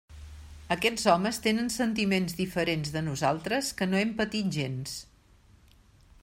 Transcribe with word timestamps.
Aquests 0.75 1.03
homes 1.11 1.39
tenen 1.47 1.69
sentiments 1.75 2.35
diferents 2.39 2.95
de 2.97 3.05
nosaltres 3.11 3.71
que 3.83 3.89
no 3.93 4.01
hem 4.01 4.15
patit 4.23 4.51
gens. 4.57 4.97